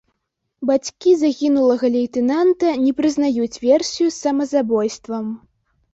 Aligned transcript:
Бацькі 0.69 1.11
загінулага 1.23 1.91
лейтэнанта 1.95 2.73
не 2.85 2.95
прызнаюць 3.03 3.61
версію 3.69 4.07
з 4.11 4.15
самазабойствам. 4.23 5.25